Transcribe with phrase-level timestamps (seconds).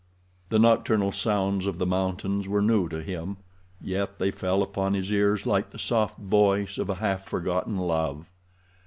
[0.49, 3.37] The nocturnal sounds of the mountains were new to him,
[3.79, 8.31] yet they fell upon his ears like the soft voice of a half forgotten love.